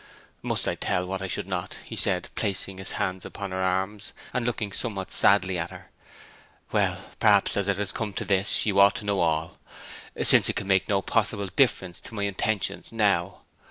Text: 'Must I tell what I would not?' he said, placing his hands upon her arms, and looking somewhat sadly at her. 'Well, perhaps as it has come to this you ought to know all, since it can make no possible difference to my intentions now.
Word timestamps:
'Must 0.41 0.67
I 0.67 0.73
tell 0.73 1.05
what 1.05 1.21
I 1.21 1.29
would 1.37 1.45
not?' 1.47 1.75
he 1.85 1.95
said, 1.95 2.29
placing 2.33 2.79
his 2.79 2.93
hands 2.93 3.23
upon 3.23 3.51
her 3.51 3.61
arms, 3.61 4.13
and 4.33 4.47
looking 4.47 4.71
somewhat 4.71 5.11
sadly 5.11 5.59
at 5.59 5.69
her. 5.69 5.91
'Well, 6.71 7.05
perhaps 7.19 7.55
as 7.55 7.67
it 7.67 7.77
has 7.77 7.91
come 7.91 8.11
to 8.13 8.25
this 8.25 8.65
you 8.65 8.79
ought 8.79 8.95
to 8.95 9.05
know 9.05 9.19
all, 9.19 9.59
since 10.23 10.49
it 10.49 10.55
can 10.55 10.65
make 10.65 10.89
no 10.89 11.03
possible 11.03 11.45
difference 11.55 11.99
to 11.99 12.15
my 12.15 12.23
intentions 12.23 12.91
now. 12.91 13.41